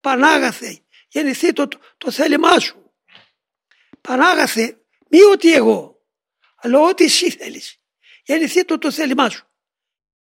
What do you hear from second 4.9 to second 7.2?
μη ότι εγώ, αλλά ό,τι